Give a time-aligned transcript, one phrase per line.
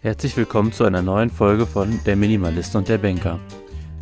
[0.00, 3.40] Herzlich willkommen zu einer neuen Folge von Der Minimalist und der Banker.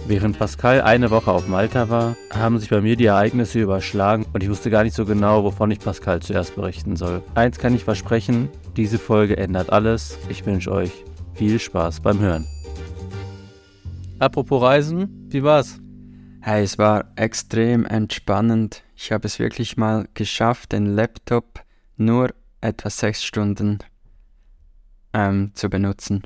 [0.07, 4.43] Während Pascal eine Woche auf Malta war, haben sich bei mir die Ereignisse überschlagen und
[4.43, 7.23] ich wusste gar nicht so genau, wovon ich Pascal zuerst berichten soll.
[7.35, 10.19] Eins kann ich versprechen, diese Folge ändert alles.
[10.29, 10.93] Ich wünsche euch
[11.33, 12.47] viel Spaß beim Hören.
[14.19, 15.81] Apropos Reisen, wie war's?
[16.43, 18.83] Hey, es war extrem entspannend.
[18.97, 21.63] Ich habe es wirklich mal geschafft, den Laptop
[21.97, 23.79] nur etwa sechs Stunden
[25.17, 26.23] ähm, zu benutzen.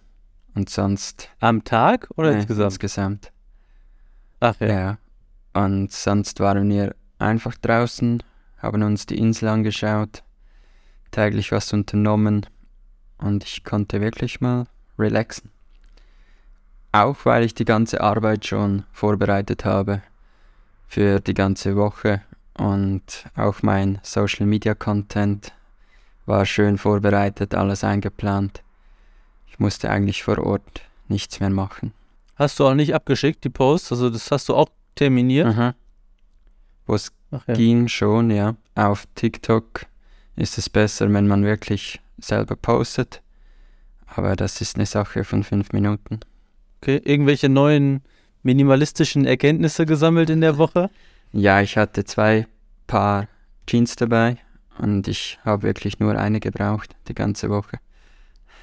[0.54, 1.30] Und sonst.
[1.38, 2.72] Am Tag oder nee, insgesamt?
[2.72, 3.32] Insgesamt.
[4.40, 4.66] Ach ja.
[4.66, 4.98] Ja.
[5.52, 8.22] Und sonst waren wir einfach draußen,
[8.58, 10.24] haben uns die Insel angeschaut,
[11.12, 12.46] täglich was unternommen
[13.18, 14.66] und ich konnte wirklich mal
[14.98, 15.50] relaxen.
[16.92, 20.02] Auch weil ich die ganze Arbeit schon vorbereitet habe
[20.88, 22.22] für die ganze Woche
[22.54, 25.52] und auch mein Social Media Content
[26.26, 28.62] war schön vorbereitet, alles eingeplant.
[29.60, 31.92] Musste eigentlich vor Ort nichts mehr machen.
[32.34, 33.92] Hast du auch nicht abgeschickt, die Posts?
[33.92, 35.54] Also das hast du auch terminiert?
[35.54, 35.74] Mhm.
[36.86, 37.54] Wo es ja.
[37.54, 38.56] ging schon, ja.
[38.74, 39.84] Auf TikTok
[40.36, 43.20] ist es besser, wenn man wirklich selber postet.
[44.06, 46.20] Aber das ist eine Sache von fünf Minuten.
[46.80, 47.02] Okay.
[47.04, 48.02] Irgendwelche neuen
[48.42, 50.88] minimalistischen Erkenntnisse gesammelt in der Woche?
[51.32, 52.46] Ja, ich hatte zwei
[52.86, 53.28] Paar
[53.66, 54.38] Jeans dabei
[54.78, 57.78] und ich habe wirklich nur eine gebraucht, die ganze Woche.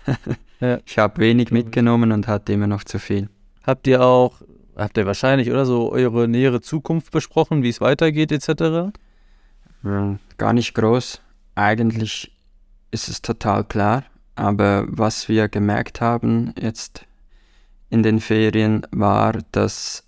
[0.59, 0.79] Ja.
[0.85, 3.29] Ich habe wenig mitgenommen und hatte immer noch zu viel.
[3.65, 4.41] Habt ihr auch,
[4.75, 8.93] habt ihr wahrscheinlich oder so eure nähere Zukunft besprochen, wie es weitergeht etc.?
[9.83, 11.21] Ja, Gar nicht groß.
[11.55, 12.31] Eigentlich
[12.91, 14.03] ist es total klar.
[14.35, 17.05] Aber was wir gemerkt haben jetzt
[17.89, 20.03] in den Ferien war, dass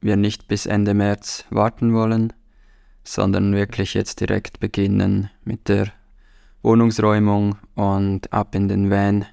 [0.00, 2.32] wir nicht bis Ende März warten wollen,
[3.04, 5.88] sondern wirklich jetzt direkt beginnen mit der
[6.62, 9.26] Wohnungsräumung und ab in den Van,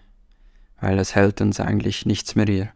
[0.81, 2.69] weil es hält uns eigentlich nichts mehr hier.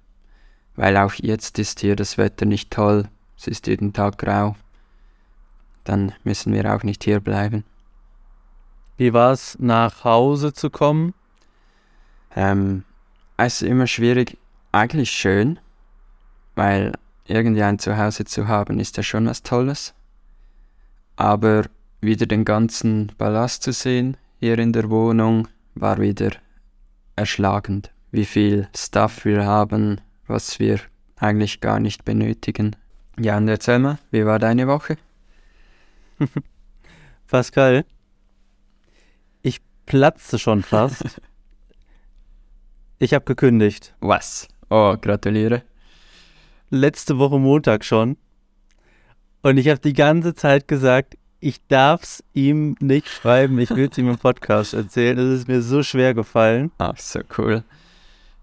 [0.76, 4.56] Weil auch jetzt ist hier das Wetter nicht toll, es ist jeden Tag grau.
[5.84, 7.64] Dann müssen wir auch nicht hier bleiben.
[8.98, 11.14] Wie war es, nach Hause zu kommen?
[12.36, 12.84] Ähm,
[13.38, 14.38] es ist immer schwierig,
[14.72, 15.60] eigentlich schön,
[16.56, 16.94] weil
[17.26, 19.94] irgendwie ein Zuhause zu haben ist ja schon was Tolles.
[21.16, 21.64] Aber
[22.02, 26.32] wieder den ganzen Ballast zu sehen hier in der Wohnung war wieder
[27.16, 27.93] erschlagend.
[28.14, 30.80] Wie viel Stuff wir haben, was wir
[31.16, 32.76] eigentlich gar nicht benötigen.
[33.20, 34.98] Ja, und erzähl mal, wie war deine Woche?
[37.28, 37.86] Pascal,
[39.42, 41.22] ich platzte schon fast.
[43.00, 43.96] ich habe gekündigt.
[44.00, 44.48] Was?
[44.70, 45.64] Oh, gratuliere.
[46.70, 48.16] Letzte Woche Montag schon.
[49.42, 53.98] Und ich habe die ganze Zeit gesagt, ich darf's ihm nicht schreiben, ich will es
[53.98, 55.18] ihm im Podcast erzählen.
[55.18, 56.72] Es ist mir so schwer gefallen.
[56.78, 57.64] Ah, so cool.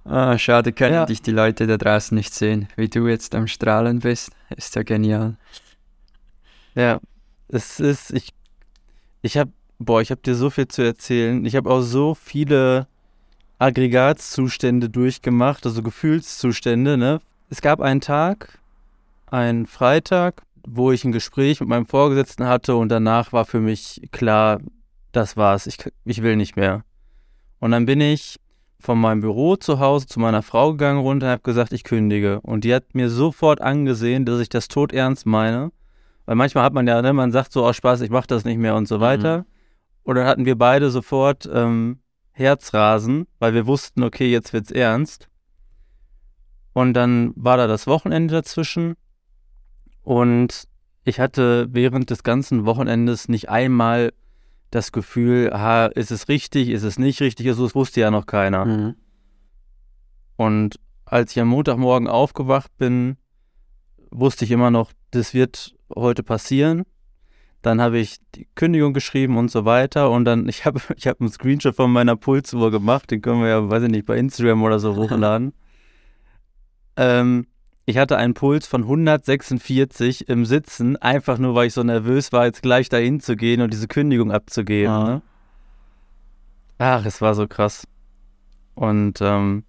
[0.05, 1.07] Ah, schade können Ja.
[1.07, 4.31] dich die Leute da draußen nicht sehen, wie du jetzt am Strahlen bist.
[4.57, 5.37] Ist ja genial.
[6.75, 7.01] Ja,
[7.49, 8.31] es ist, ich,
[9.23, 11.45] ich habe, boah, ich habe dir so viel zu erzählen.
[11.45, 12.87] Ich habe auch so viele
[13.59, 17.21] Aggregatzustände durchgemacht, also Gefühlszustände, ne?
[17.51, 18.59] Es gab einen Tag,
[19.27, 24.09] einen Freitag, wo ich ein Gespräch mit meinem Vorgesetzten hatte und danach war für mich
[24.13, 24.61] klar,
[25.13, 26.85] das war's, ich, ich will nicht mehr.
[27.59, 28.39] Und dann bin ich
[28.81, 32.41] von meinem Büro zu Hause zu meiner Frau gegangen runter und habe gesagt, ich kündige.
[32.41, 35.71] Und die hat mir sofort angesehen, dass ich das tot ernst meine.
[36.27, 38.59] Weil manchmal hat man ja, ne, man sagt so aus Spaß, ich mach das nicht
[38.59, 39.47] mehr und so weiter.
[40.03, 42.01] Und dann hatten wir beide sofort ähm,
[42.33, 45.29] Herzrasen, weil wir wussten, okay, jetzt wird's ernst.
[46.73, 48.95] Und dann war da das Wochenende dazwischen.
[50.03, 50.65] Und
[51.05, 54.13] ich hatte während des ganzen Wochenendes nicht einmal
[54.71, 58.27] das Gefühl, aha, ist es richtig, ist es nicht richtig, also das wusste ja noch
[58.27, 58.65] keiner.
[58.65, 58.95] Mhm.
[60.37, 63.17] Und als ich am Montagmorgen aufgewacht bin,
[64.11, 66.85] wusste ich immer noch, das wird heute passieren.
[67.63, 70.11] Dann habe ich die Kündigung geschrieben und so weiter.
[70.11, 73.11] Und dann, ich habe ich hab einen Screenshot von meiner Pulsuhr gemacht.
[73.11, 75.53] Den können wir ja, weiß ich nicht, bei Instagram oder so hochladen.
[76.97, 77.47] ähm,
[77.91, 82.47] ich hatte einen Puls von 146 im Sitzen, einfach nur, weil ich so nervös war,
[82.47, 84.91] jetzt gleich dahin zu gehen und diese Kündigung abzugeben.
[84.91, 85.05] Ah.
[85.05, 85.23] Ne?
[86.79, 87.87] Ach, es war so krass.
[88.75, 89.65] Und ähm,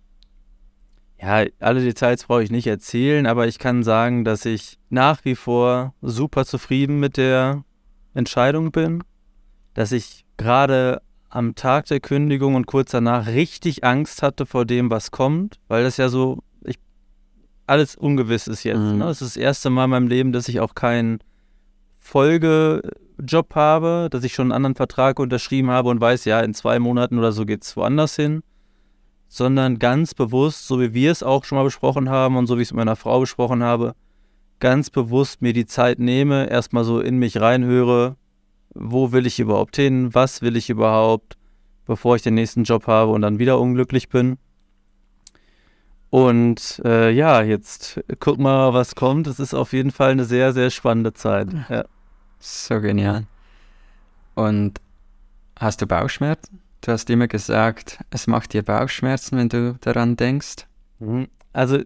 [1.22, 5.36] ja, alle Details brauche ich nicht erzählen, aber ich kann sagen, dass ich nach wie
[5.36, 7.64] vor super zufrieden mit der
[8.14, 9.04] Entscheidung bin,
[9.74, 14.90] dass ich gerade am Tag der Kündigung und kurz danach richtig Angst hatte vor dem,
[14.90, 16.44] was kommt, weil das ja so,
[17.72, 18.80] alles ungewiss ist jetzt.
[18.80, 18.98] Mhm.
[18.98, 19.06] Ne?
[19.06, 21.20] Es ist das erste Mal in meinem Leben, dass ich auch keinen
[21.98, 26.80] Folgejob habe, dass ich schon einen anderen Vertrag unterschrieben habe und weiß, ja, in zwei
[26.80, 28.44] Monaten oder so geht es woanders hin.
[29.34, 32.64] sondern ganz bewusst, so wie wir es auch schon mal besprochen haben und so wie
[32.64, 33.96] ich es mit meiner Frau besprochen habe,
[34.60, 38.18] ganz bewusst mir die Zeit nehme, erstmal so in mich reinhöre,
[38.76, 41.38] wo will ich überhaupt hin, was will ich überhaupt,
[41.86, 44.38] bevor ich den nächsten Job habe und dann wieder unglücklich bin.
[46.12, 49.28] Und äh, ja, jetzt guck mal, was kommt.
[49.28, 51.48] Es ist auf jeden Fall eine sehr, sehr spannende Zeit.
[51.70, 51.86] Ja.
[52.38, 53.24] So genial.
[54.36, 54.82] Und
[55.58, 56.60] hast du Bauchschmerzen?
[56.82, 60.68] Du hast immer gesagt, es macht dir Bauchschmerzen, wenn du daran denkst.
[61.00, 61.30] Mhm.
[61.54, 61.80] Also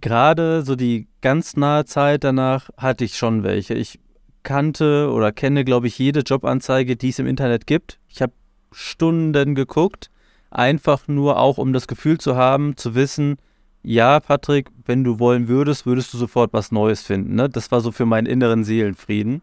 [0.00, 3.74] gerade so die ganz nahe Zeit danach hatte ich schon welche.
[3.74, 3.98] Ich
[4.44, 7.98] kannte oder kenne, glaube ich, jede Jobanzeige, die es im Internet gibt.
[8.08, 8.32] Ich habe
[8.70, 10.10] Stunden geguckt,
[10.48, 13.36] einfach nur auch, um das Gefühl zu haben, zu wissen,
[13.82, 17.34] ja, Patrick, wenn du wollen würdest, würdest du sofort was Neues finden.
[17.34, 17.48] Ne?
[17.48, 19.42] Das war so für meinen inneren Seelenfrieden.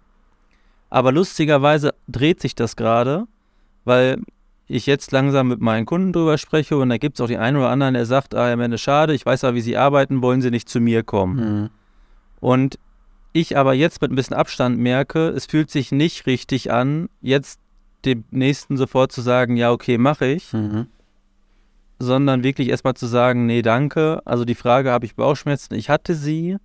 [0.89, 3.27] Aber lustigerweise dreht sich das gerade,
[3.85, 4.21] weil
[4.67, 7.57] ich jetzt langsam mit meinen Kunden drüber spreche und da gibt es auch die einen
[7.57, 10.41] oder anderen, der sagt, ah, Herr Mende, schade, ich weiß aber, wie Sie arbeiten, wollen
[10.41, 11.35] Sie nicht zu mir kommen.
[11.35, 11.69] Mhm.
[12.39, 12.79] Und
[13.31, 17.59] ich aber jetzt mit ein bisschen Abstand merke, es fühlt sich nicht richtig an, jetzt
[18.05, 20.88] dem Nächsten sofort zu sagen, ja, okay, mache ich, mhm
[22.00, 24.21] sondern wirklich erstmal zu sagen, nee, danke.
[24.25, 25.75] Also die Frage, habe ich Bauchschmerzen?
[25.75, 26.57] Ich hatte sie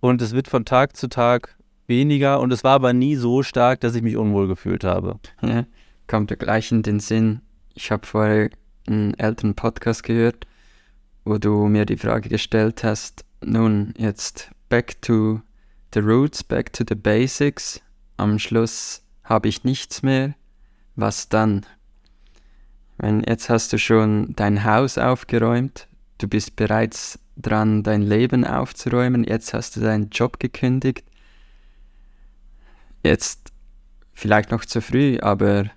[0.00, 3.80] und es wird von Tag zu Tag weniger und es war aber nie so stark,
[3.80, 5.18] dass ich mich unwohl gefühlt habe.
[5.42, 5.64] Ja,
[6.06, 7.40] kommt gleich in den Sinn.
[7.74, 8.50] Ich habe vorher
[8.86, 10.46] einen älteren Podcast gehört,
[11.24, 15.40] wo du mir die Frage gestellt hast, nun jetzt back to
[15.92, 17.80] the roots, back to the basics.
[18.16, 20.34] Am Schluss habe ich nichts mehr.
[20.96, 21.66] Was dann?
[22.98, 25.88] Wenn jetzt hast du schon dein Haus aufgeräumt,
[26.18, 31.04] du bist bereits dran, dein Leben aufzuräumen, jetzt hast du deinen Job gekündigt.
[33.02, 33.52] Jetzt
[34.12, 35.70] vielleicht noch zu früh, aber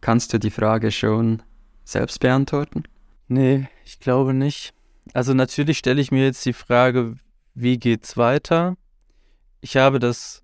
[0.00, 1.42] kannst du die Frage schon
[1.84, 2.84] selbst beantworten?
[3.28, 4.72] Nee, ich glaube nicht.
[5.12, 7.16] Also natürlich stelle ich mir jetzt die Frage,
[7.54, 8.76] wie geht's weiter?
[9.60, 10.42] Ich habe das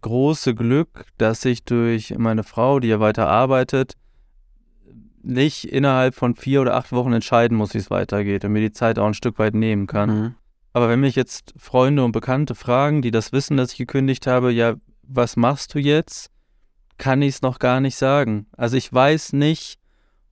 [0.00, 3.96] große Glück, dass ich durch meine Frau, die ja weiter arbeitet,
[5.22, 8.72] nicht innerhalb von vier oder acht Wochen entscheiden muss, wie es weitergeht und mir die
[8.72, 10.10] Zeit auch ein Stück weit nehmen kann.
[10.10, 10.34] Mhm.
[10.72, 14.52] Aber wenn mich jetzt Freunde und Bekannte fragen, die das wissen, dass ich gekündigt habe,
[14.52, 16.30] ja, was machst du jetzt?
[16.98, 18.46] Kann ich es noch gar nicht sagen.
[18.56, 19.78] Also ich weiß nicht,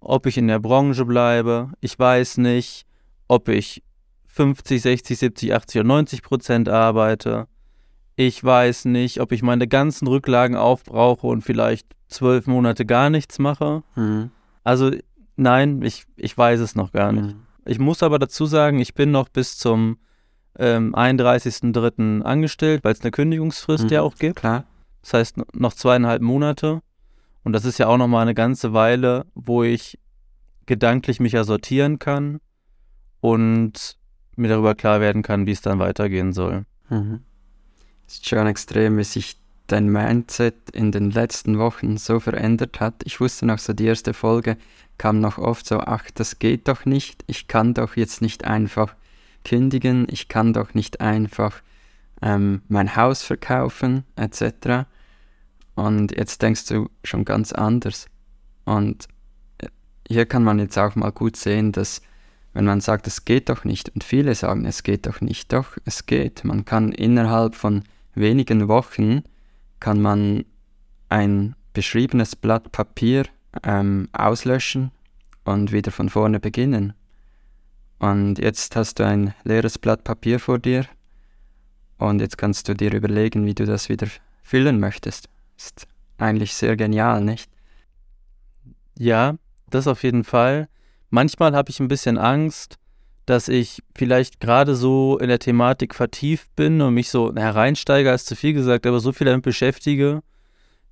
[0.00, 1.73] ob ich in der Branche bleibe.
[1.81, 2.87] Ich weiß nicht,
[3.29, 3.82] ob ich
[4.27, 7.47] 50, 60, 70, 80 oder 90 Prozent arbeite.
[8.17, 13.39] Ich weiß nicht, ob ich meine ganzen Rücklagen aufbrauche und vielleicht zwölf Monate gar nichts
[13.39, 13.82] mache.
[13.94, 14.31] Mhm.
[14.67, 14.91] Also
[15.37, 17.37] nein, ich, ich weiß es noch gar nicht.
[17.37, 17.43] Mhm.
[17.67, 19.99] Ich muss aber dazu sagen, ich bin noch bis zum
[20.59, 22.23] ähm, 31.03.
[22.23, 24.41] angestellt, weil es eine Kündigungsfrist mhm, ja auch gibt.
[24.41, 24.65] Klar.
[25.03, 26.83] Das heißt noch zweieinhalb Monate.
[27.45, 30.01] Und das ist ja auch noch mal eine ganze Weile, wo ich
[30.67, 32.41] gedanklich mich ja sortieren kann
[33.21, 33.97] und
[34.35, 36.67] mir darüber klar werden kann, wie es dann weitergehen soll.
[36.91, 37.21] Mhm.
[38.09, 39.37] Ist schon extrem, wie sich
[39.67, 43.03] dein Mindset in den letzten Wochen so verändert hat.
[43.05, 44.57] Ich wusste noch so, die erste Folge
[44.99, 48.95] kam noch oft so, ach, das geht doch nicht, ich kann doch jetzt nicht einfach
[49.45, 51.63] kündigen, ich kann doch nicht einfach
[52.23, 54.87] ähm, mein Haus verkaufen, etc.
[55.75, 58.07] Und jetzt denkst du schon ganz anders.
[58.65, 59.09] Und
[59.59, 59.69] äh,
[60.09, 62.01] hier kann man jetzt auch mal gut sehen, dass
[62.55, 65.77] wenn man sagt, es geht doch nicht, und viele sagen, es geht doch nicht, doch,
[65.85, 66.43] es geht.
[66.43, 67.82] Man kann innerhalb von
[68.15, 69.25] wenigen Wochen
[69.81, 70.45] kann man
[71.09, 73.25] ein beschriebenes Blatt Papier
[73.63, 74.91] ähm, auslöschen
[75.45, 76.95] und wieder von vorne beginnen.
[77.99, 80.87] Und jetzt hast du ein leeres Blatt Papier vor dir
[81.99, 84.09] und jetzt kannst du dir überlegen, wie du das wieder
[84.43, 85.29] füllen möchtest.
[85.56, 85.87] Ist
[86.19, 87.51] eigentlich sehr genial, nicht?
[88.99, 89.37] Ja,
[89.71, 90.69] das auf jeden Fall.
[91.11, 92.79] Manchmal habe ich ein bisschen Angst,
[93.27, 98.27] dass ich vielleicht gerade so in der Thematik vertieft bin und mich so hereinsteige, ist
[98.27, 100.23] zu viel gesagt, aber so viel damit beschäftige,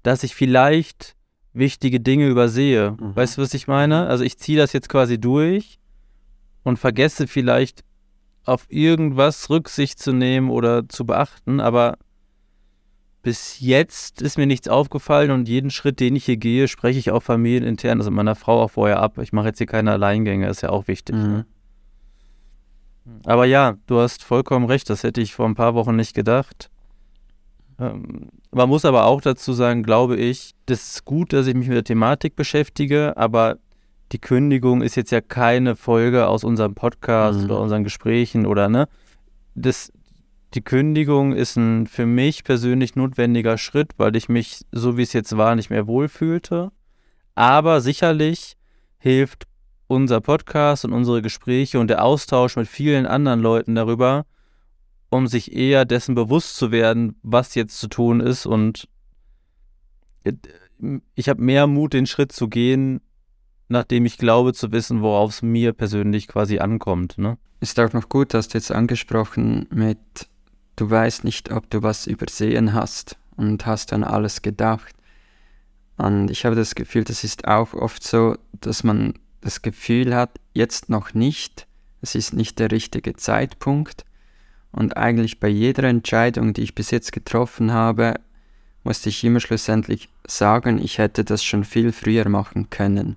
[0.03, 1.14] dass ich vielleicht
[1.53, 2.91] wichtige Dinge übersehe.
[2.91, 3.14] Mhm.
[3.14, 4.09] Weißt du, was ich meine?
[4.09, 5.79] Also ich ziehe das jetzt quasi durch
[6.64, 7.85] und vergesse vielleicht
[8.45, 11.97] auf irgendwas Rücksicht zu nehmen oder zu beachten, aber
[13.23, 17.11] bis jetzt ist mir nichts aufgefallen und jeden Schritt, den ich hier gehe, spreche ich
[17.11, 19.17] auch familienintern, also mit meiner Frau auch vorher ab.
[19.19, 21.17] Ich mache jetzt hier keine Alleingänge, ist ja auch wichtig.
[21.17, 21.23] Mhm.
[21.23, 21.47] Ne?
[23.25, 26.70] Aber ja, du hast vollkommen recht, das hätte ich vor ein paar Wochen nicht gedacht.
[27.78, 31.68] Ähm, man muss aber auch dazu sagen, glaube ich, das ist gut, dass ich mich
[31.68, 33.58] mit der Thematik beschäftige, aber
[34.12, 37.44] die Kündigung ist jetzt ja keine Folge aus unserem Podcast mhm.
[37.46, 38.88] oder unseren Gesprächen oder ne.
[39.54, 39.92] Das,
[40.54, 45.12] die Kündigung ist ein für mich persönlich notwendiger Schritt, weil ich mich, so wie es
[45.12, 46.70] jetzt war, nicht mehr wohlfühlte.
[47.34, 48.56] Aber sicherlich
[48.99, 49.46] hilft
[49.87, 54.26] unser Podcast und unsere Gespräche und der Austausch mit vielen anderen Leuten darüber,
[55.11, 58.47] um sich eher dessen bewusst zu werden, was jetzt zu tun ist.
[58.47, 58.88] Und
[61.14, 63.00] ich habe mehr Mut, den Schritt zu gehen,
[63.69, 67.19] nachdem ich glaube zu wissen, worauf es mir persönlich quasi ankommt.
[67.19, 67.38] Ne?
[67.61, 69.99] Ist auch noch gut, hast du jetzt angesprochen mit,
[70.76, 74.95] du weißt nicht, ob du was übersehen hast und hast an alles gedacht.
[75.97, 80.40] Und ich habe das Gefühl, das ist auch oft so, dass man das Gefühl hat,
[80.54, 81.66] jetzt noch nicht,
[82.00, 84.04] es ist nicht der richtige Zeitpunkt.
[84.72, 88.14] Und eigentlich bei jeder Entscheidung, die ich bis jetzt getroffen habe,
[88.84, 93.16] musste ich immer schlussendlich sagen, ich hätte das schon viel früher machen können.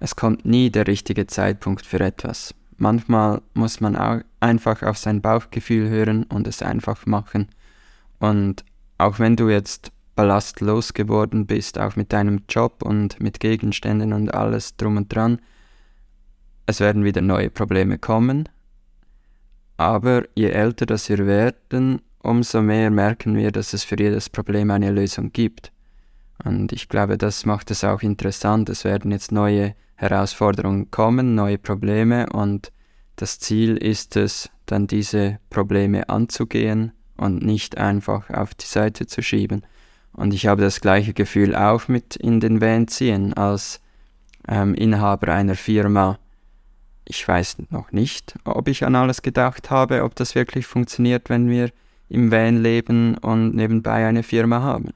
[0.00, 2.54] Es kommt nie der richtige Zeitpunkt für etwas.
[2.76, 7.48] Manchmal muss man auch einfach auf sein Bauchgefühl hören und es einfach machen.
[8.18, 8.64] Und
[8.98, 14.32] auch wenn du jetzt ballastlos geworden bist, auch mit deinem Job und mit Gegenständen und
[14.32, 15.40] alles drum und dran,
[16.66, 18.48] es werden wieder neue Probleme kommen.
[19.76, 24.70] Aber je älter das wir werden, umso mehr merken wir, dass es für jedes Problem
[24.70, 25.72] eine Lösung gibt.
[26.44, 28.68] Und ich glaube, das macht es auch interessant.
[28.68, 32.72] Es werden jetzt neue Herausforderungen kommen, neue Probleme und
[33.16, 39.22] das Ziel ist es, dann diese Probleme anzugehen und nicht einfach auf die Seite zu
[39.22, 39.64] schieben.
[40.14, 43.80] Und ich habe das gleiche Gefühl auch mit in den Van ziehen als
[44.48, 46.18] ähm, Inhaber einer Firma.
[47.04, 51.50] Ich weiß noch nicht, ob ich an alles gedacht habe, ob das wirklich funktioniert, wenn
[51.50, 51.70] wir
[52.08, 54.90] im Van leben und nebenbei eine Firma haben.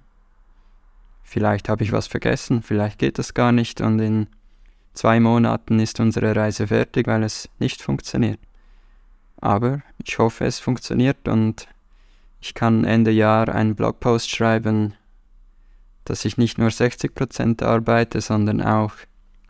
[1.25, 4.29] Vielleicht habe ich was vergessen, vielleicht geht das gar nicht und in
[4.95, 8.39] zwei Monaten ist unsere Reise fertig, weil es nicht funktioniert.
[9.41, 11.69] Aber ich hoffe, es funktioniert und
[12.41, 14.95] ich kann Ende Jahr einen Blogpost schreiben,
[16.09, 18.93] dass ich nicht nur 60% arbeite, sondern auch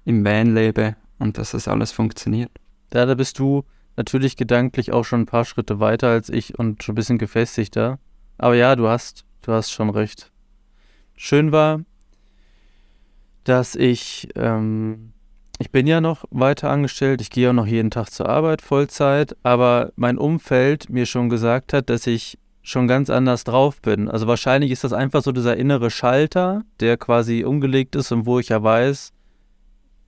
[0.05, 2.51] im Van lebe und dass das alles funktioniert.
[2.93, 3.65] Ja, da bist du
[3.97, 7.99] natürlich gedanklich auch schon ein paar Schritte weiter als ich und schon ein bisschen gefestigter.
[8.39, 10.31] Aber ja, du hast, du hast schon recht.
[11.17, 11.81] Schön war,
[13.45, 15.13] dass ich ähm,
[15.61, 19.37] ich bin ja noch weiter angestellt, ich gehe auch noch jeden Tag zur Arbeit, Vollzeit,
[19.43, 22.39] aber mein Umfeld mir schon gesagt hat, dass ich
[22.69, 24.09] schon ganz anders drauf bin.
[24.09, 28.39] Also wahrscheinlich ist das einfach so dieser innere Schalter, der quasi umgelegt ist und wo
[28.39, 29.13] ich ja weiß,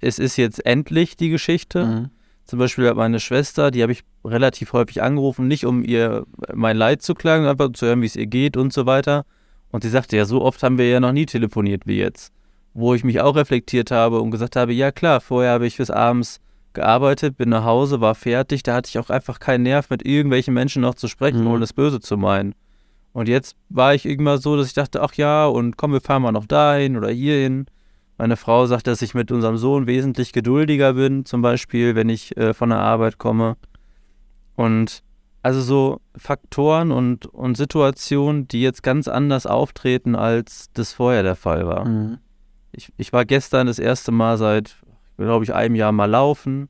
[0.01, 1.85] es ist jetzt endlich die Geschichte.
[1.85, 2.11] Mhm.
[2.45, 6.77] Zum Beispiel hat meine Schwester, die habe ich relativ häufig angerufen, nicht um ihr mein
[6.77, 9.25] Leid zu klagen, einfach zu hören, wie es ihr geht und so weiter.
[9.71, 12.33] Und sie sagte, ja, so oft haben wir ja noch nie telefoniert wie jetzt
[12.75, 15.91] wo ich mich auch reflektiert habe und gesagt habe, ja klar, vorher habe ich bis
[15.91, 16.41] abends
[16.75, 20.55] gearbeitet, bin nach Hause, war fertig, da hatte ich auch einfach keinen Nerv, mit irgendwelchen
[20.55, 21.47] Menschen noch zu sprechen, mhm.
[21.49, 22.55] ohne das Böse zu meinen.
[23.13, 26.23] Und jetzt war ich irgendwann so, dass ich dachte, ach ja, und komm, wir fahren
[26.23, 27.67] mal noch dahin oder hierhin.
[28.19, 32.37] Meine Frau sagt, dass ich mit unserem Sohn wesentlich geduldiger bin, zum Beispiel, wenn ich
[32.37, 33.57] äh, von der Arbeit komme.
[34.57, 35.03] Und
[35.43, 41.37] also so Faktoren und, und Situationen, die jetzt ganz anders auftreten, als das vorher der
[41.37, 41.89] Fall war.
[41.89, 42.19] Mhm.
[42.73, 44.77] Ich, ich war gestern das erste Mal seit,
[45.27, 46.69] glaube ich, einem Jahr mal laufen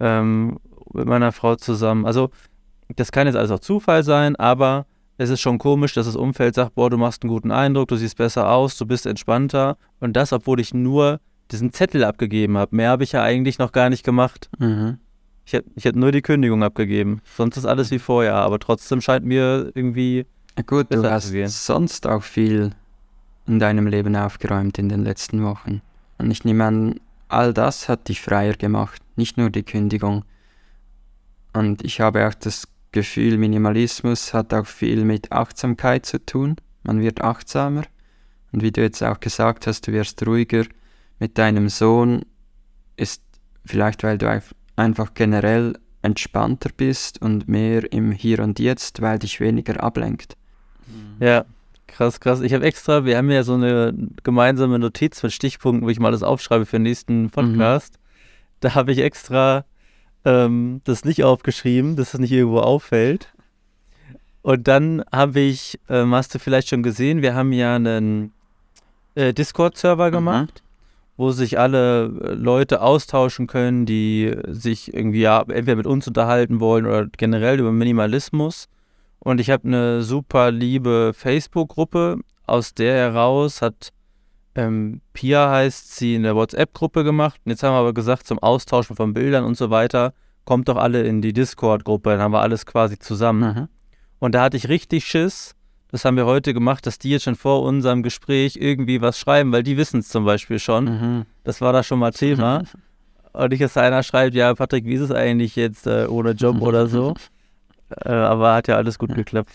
[0.00, 0.58] ähm,
[0.92, 2.06] mit meiner Frau zusammen.
[2.06, 2.30] Also
[2.96, 4.86] das kann jetzt alles auch Zufall sein, aber
[5.18, 7.96] es ist schon komisch, dass das Umfeld sagt, boah, du machst einen guten Eindruck, du
[7.96, 9.76] siehst besser aus, du bist entspannter.
[10.00, 12.76] Und das, obwohl ich nur diesen Zettel abgegeben habe.
[12.76, 14.48] Mehr habe ich ja eigentlich noch gar nicht gemacht.
[14.58, 14.98] Mhm.
[15.44, 17.20] Ich hätte ich hätt nur die Kündigung abgegeben.
[17.36, 20.26] Sonst ist alles wie vorher, aber trotzdem scheint mir irgendwie.
[20.66, 21.32] Gut, du hast
[21.64, 22.72] sonst auch viel
[23.46, 25.80] in deinem Leben aufgeräumt in den letzten Wochen.
[26.18, 30.24] Und ich nehme an, all das hat dich freier gemacht, nicht nur die Kündigung.
[31.52, 36.56] Und ich habe auch das Gefühl, Minimalismus hat auch viel mit Achtsamkeit zu tun.
[36.82, 37.82] Man wird achtsamer.
[38.52, 40.64] Und wie du jetzt auch gesagt hast, du wirst ruhiger
[41.18, 42.22] mit deinem Sohn,
[42.96, 43.22] ist
[43.64, 44.40] vielleicht, weil du
[44.76, 50.36] einfach generell entspannter bist und mehr im Hier und Jetzt, weil dich weniger ablenkt.
[51.20, 51.44] Ja,
[51.88, 52.40] Krass, krass.
[52.40, 53.92] Ich habe extra, wir haben ja so eine
[54.22, 57.30] gemeinsame Notiz mit Stichpunkten, wo ich mal das aufschreibe für den nächsten mhm.
[57.30, 57.94] Podcast.
[57.94, 57.98] Mhm.
[58.60, 59.64] Da habe ich extra
[60.24, 63.32] ähm, das nicht aufgeschrieben, dass das nicht irgendwo auffällt.
[64.42, 68.32] Und dann habe ich, ähm, hast du vielleicht schon gesehen, wir haben ja einen
[69.14, 70.12] äh, Discord-Server mhm.
[70.12, 70.62] gemacht,
[71.16, 76.60] wo sich alle äh, Leute austauschen können, die sich irgendwie ja entweder mit uns unterhalten
[76.60, 78.68] wollen oder generell über Minimalismus.
[79.28, 82.16] Und ich habe eine super liebe Facebook-Gruppe.
[82.46, 83.90] Aus der heraus hat
[84.54, 87.38] ähm, Pia heißt sie eine WhatsApp-Gruppe gemacht.
[87.44, 90.14] Und jetzt haben wir aber gesagt, zum Austauschen von Bildern und so weiter,
[90.46, 92.08] kommt doch alle in die Discord-Gruppe.
[92.08, 93.54] Dann haben wir alles quasi zusammen.
[93.54, 93.68] Mhm.
[94.18, 95.54] Und da hatte ich richtig Schiss.
[95.90, 99.52] Das haben wir heute gemacht, dass die jetzt schon vor unserem Gespräch irgendwie was schreiben,
[99.52, 100.84] weil die wissen es zum Beispiel schon.
[100.86, 101.26] Mhm.
[101.44, 102.62] Das war da schon mal Thema.
[103.34, 106.30] Und nicht, dass da einer schreibt, ja, Patrick, wie ist es eigentlich jetzt äh, ohne
[106.30, 107.12] Job oder so?
[107.90, 109.50] äh, aber hat ja alles gut geklappt.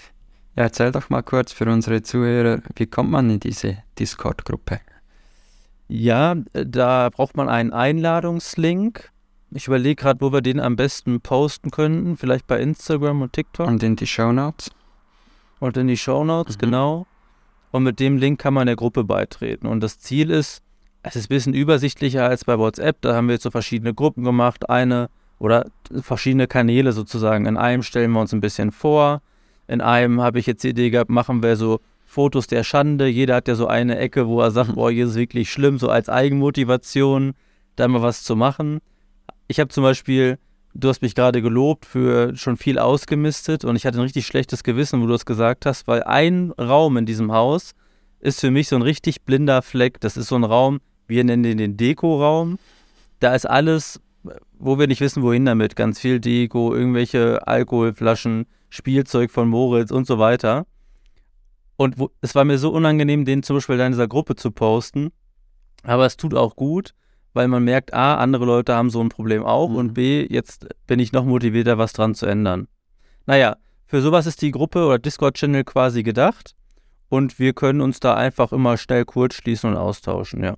[0.55, 4.79] Ja, erzähl doch mal kurz für unsere Zuhörer, wie kommt man in diese Discord-Gruppe?
[5.87, 9.11] Ja, da braucht man einen Einladungslink.
[9.51, 12.17] Ich überlege gerade, wo wir den am besten posten könnten.
[12.17, 13.67] Vielleicht bei Instagram und TikTok.
[13.67, 14.71] Und in die Show Notes.
[15.59, 16.61] Und in die Show Notes, mhm.
[16.61, 17.07] genau.
[17.71, 19.67] Und mit dem Link kann man der Gruppe beitreten.
[19.67, 20.61] Und das Ziel ist,
[21.03, 23.01] es ist ein bisschen übersichtlicher als bei WhatsApp.
[23.01, 24.69] Da haben wir jetzt so verschiedene Gruppen gemacht.
[24.69, 25.09] Eine
[25.43, 25.65] oder
[26.01, 27.45] verschiedene Kanäle sozusagen.
[27.45, 29.21] In einem stellen wir uns ein bisschen vor.
[29.67, 33.07] In einem habe ich jetzt die Idee gehabt, machen wir so Fotos der Schande.
[33.07, 35.89] Jeder hat ja so eine Ecke, wo er sagt, boah, hier ist wirklich schlimm, so
[35.89, 37.33] als Eigenmotivation,
[37.75, 38.79] da mal was zu machen.
[39.49, 40.37] Ich habe zum Beispiel,
[40.75, 44.63] du hast mich gerade gelobt für schon viel ausgemistet und ich hatte ein richtig schlechtes
[44.63, 47.71] Gewissen, wo du es gesagt hast, weil ein Raum in diesem Haus
[48.21, 49.99] ist für mich so ein richtig blinder Fleck.
[49.99, 52.59] Das ist so ein Raum, wir nennen den den Dekoraum.
[53.19, 53.99] Da ist alles,
[54.57, 55.75] wo wir nicht wissen, wohin damit.
[55.75, 60.65] Ganz viel Deko, irgendwelche Alkoholflaschen, Spielzeug von Moritz und so weiter.
[61.75, 65.11] Und wo, es war mir so unangenehm, den zum Beispiel in dieser Gruppe zu posten.
[65.83, 66.93] Aber es tut auch gut,
[67.33, 69.75] weil man merkt, A, andere Leute haben so ein Problem auch mhm.
[69.75, 72.67] und B, jetzt bin ich noch motivierter, was dran zu ändern.
[73.25, 76.55] Naja, für sowas ist die Gruppe oder Discord-Channel quasi gedacht
[77.09, 80.55] und wir können uns da einfach immer schnell kurz schließen und austauschen, ja.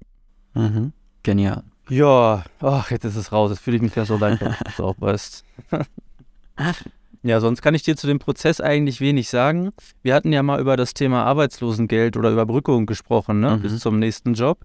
[0.53, 0.93] Mhm.
[1.23, 1.63] Genial.
[1.89, 3.51] Ja, ach, jetzt ist es raus.
[3.51, 5.43] Jetzt fühle ich mich ja so leicht, wenn du auch weißt.
[7.23, 9.71] ja, sonst kann ich dir zu dem Prozess eigentlich wenig sagen.
[10.01, 13.57] Wir hatten ja mal über das Thema Arbeitslosengeld oder Überbrückung gesprochen, ne?
[13.57, 13.61] Mhm.
[13.61, 14.59] Bis zum nächsten Job.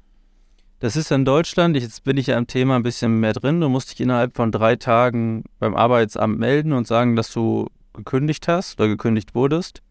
[0.79, 3.61] Das ist in Deutschland, jetzt bin ich ja im Thema ein bisschen mehr drin.
[3.61, 8.49] Du musst dich innerhalb von drei Tagen beim Arbeitsamt melden und sagen, dass du gekündigt
[8.49, 9.83] hast oder gekündigt wurdest.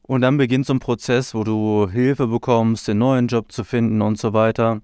[0.00, 4.00] Und dann beginnt so ein Prozess, wo du Hilfe bekommst, den neuen Job zu finden
[4.00, 4.80] und so weiter.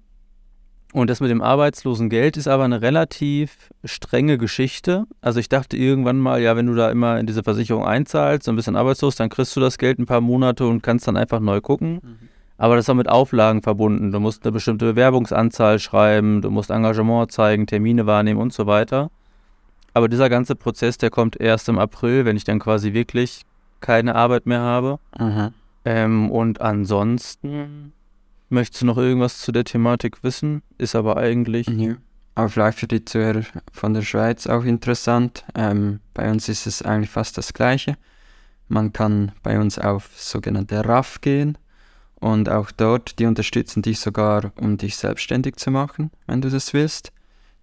[0.91, 5.05] Und das mit dem Arbeitslosengeld ist aber eine relativ strenge Geschichte.
[5.21, 8.51] Also ich dachte irgendwann mal, ja, wenn du da immer in diese Versicherung einzahlst, so
[8.51, 11.39] ein bisschen arbeitslos, dann kriegst du das Geld ein paar Monate und kannst dann einfach
[11.39, 11.99] neu gucken.
[12.01, 12.29] Mhm.
[12.57, 14.11] Aber das ist auch mit Auflagen verbunden.
[14.11, 19.11] Du musst eine bestimmte Bewerbungsanzahl schreiben, du musst Engagement zeigen, Termine wahrnehmen und so weiter.
[19.93, 23.43] Aber dieser ganze Prozess, der kommt erst im April, wenn ich dann quasi wirklich
[23.79, 24.99] keine Arbeit mehr habe.
[25.17, 25.53] Mhm.
[25.85, 27.93] Ähm, und ansonsten
[28.49, 30.61] möchtest du noch irgendwas zu der Thematik wissen?
[30.77, 31.67] Ist aber eigentlich.
[31.67, 31.95] Ja.
[32.35, 35.45] Aber vielleicht für die Zuhörer von der Schweiz auch interessant.
[35.55, 37.97] Ähm, bei uns ist es eigentlich fast das Gleiche.
[38.67, 41.57] Man kann bei uns auf sogenannte RAF gehen.
[42.15, 46.73] Und auch dort, die unterstützen dich sogar, um dich selbstständig zu machen, wenn du das
[46.73, 47.11] willst.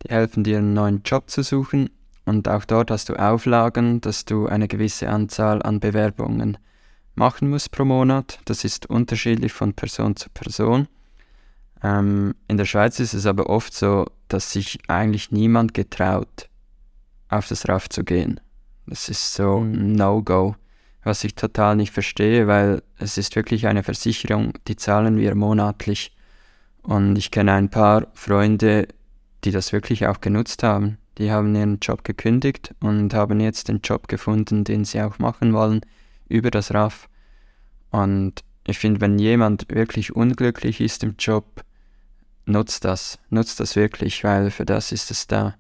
[0.03, 1.91] Die helfen dir, einen neuen Job zu suchen.
[2.25, 6.59] Und auch dort hast du Auflagen, dass du eine gewisse Anzahl an Bewerbungen
[7.17, 8.39] machen musst pro Monat.
[8.45, 10.89] Das ist unterschiedlich von Person zu Person.
[11.83, 16.49] Ähm, in der Schweiz ist es aber oft so, dass sich eigentlich niemand getraut,
[17.29, 18.41] auf das RAF zu gehen.
[18.87, 19.97] Das ist so ein mhm.
[19.97, 20.57] No-Go
[21.07, 26.11] was ich total nicht verstehe, weil es ist wirklich eine Versicherung, die zahlen wir monatlich.
[26.83, 28.89] Und ich kenne ein paar Freunde,
[29.45, 30.99] die das wirklich auch genutzt haben.
[31.19, 35.53] Die haben ihren Job gekündigt und haben jetzt den Job gefunden, den sie auch machen
[35.53, 35.83] wollen,
[36.29, 37.09] über das RAF.
[37.91, 41.63] Und ich finde, wenn jemand wirklich unglücklich ist im Job,
[42.47, 45.55] nutzt das, nutzt das wirklich, weil für das ist es da.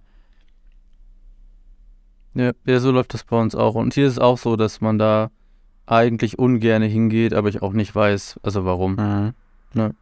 [2.34, 3.74] Ja, ja, so läuft das bei uns auch.
[3.74, 5.30] Und hier ist es auch so, dass man da
[5.86, 8.96] eigentlich ungern hingeht, aber ich auch nicht weiß, also warum.
[8.96, 9.32] Mhm.
[9.72, 9.94] Ne?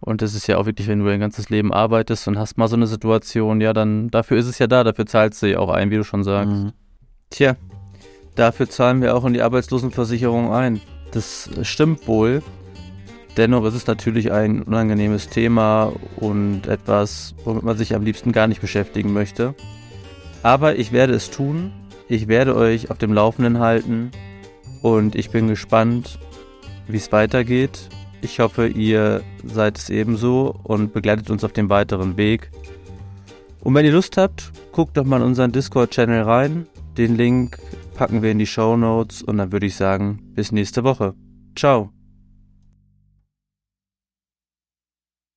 [0.00, 2.68] Und das ist ja auch wirklich, wenn du dein ganzes Leben arbeitest und hast mal
[2.68, 5.70] so eine Situation, ja, dann dafür ist es ja da, dafür zahlst du ja auch
[5.70, 6.64] ein, wie du schon sagst.
[6.64, 6.72] Mhm.
[7.30, 7.56] Tja,
[8.34, 10.80] dafür zahlen wir auch in die Arbeitslosenversicherung ein.
[11.12, 12.42] Das stimmt wohl.
[13.36, 18.46] Dennoch ist es natürlich ein unangenehmes Thema und etwas, womit man sich am liebsten gar
[18.46, 19.54] nicht beschäftigen möchte.
[20.42, 21.72] Aber ich werde es tun.
[22.08, 24.10] Ich werde euch auf dem Laufenden halten
[24.82, 26.18] und ich bin gespannt,
[26.88, 27.88] wie es weitergeht.
[28.20, 32.50] Ich hoffe, ihr seid es ebenso und begleitet uns auf dem weiteren Weg.
[33.60, 36.66] Und wenn ihr Lust habt, guckt doch mal in unseren Discord-Channel rein.
[36.98, 37.58] Den Link
[37.94, 41.14] packen wir in die Show Notes und dann würde ich sagen, bis nächste Woche.
[41.56, 41.92] Ciao.